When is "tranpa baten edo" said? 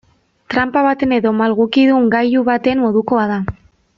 0.53-1.33